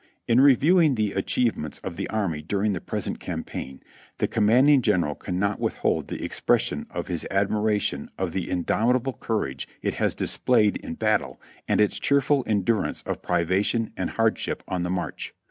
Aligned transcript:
"In 0.27 0.41
reviewing 0.41 0.95
the 0.95 1.11
achievements 1.13 1.77
of 1.83 1.95
the 1.95 2.09
army 2.09 2.41
during 2.41 2.73
the 2.73 2.81
present 2.81 3.19
campaign, 3.19 3.83
the 4.17 4.27
commanding 4.27 4.81
General 4.81 5.13
cannot 5.13 5.59
withhold 5.59 6.07
the 6.07 6.25
expres 6.25 6.63
sion 6.63 6.87
of 6.89 7.07
his 7.07 7.27
admiration 7.29 8.09
of 8.17 8.31
the 8.31 8.49
indomitable 8.49 9.13
courage 9.13 9.67
it 9.83 9.93
has 9.93 10.15
dis 10.15 10.37
played 10.37 10.77
in 10.77 10.95
battle 10.95 11.39
and 11.67 11.79
its 11.79 11.99
cheerful 11.99 12.43
endurance 12.47 13.03
of 13.03 13.21
privation 13.21 13.91
and 13.95 14.09
hard 14.09 14.39
ship 14.39 14.63
on 14.67 14.81
the 14.81 14.89
march. 14.89 15.35